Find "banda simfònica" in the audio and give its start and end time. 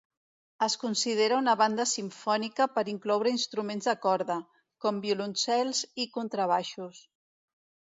1.59-2.67